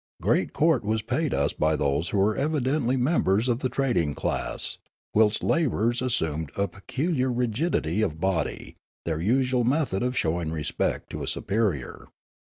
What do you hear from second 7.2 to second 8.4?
rigidity of